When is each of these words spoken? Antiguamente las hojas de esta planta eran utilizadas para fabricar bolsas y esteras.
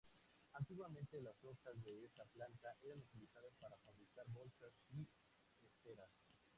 Antiguamente 0.53 1.21
las 1.21 1.35
hojas 1.43 1.75
de 1.83 2.03
esta 2.05 2.23
planta 2.25 2.69
eran 2.81 2.97
utilizadas 3.01 3.53
para 3.59 3.77
fabricar 3.85 4.25
bolsas 4.31 4.73
y 4.97 5.07
esteras. 5.63 6.09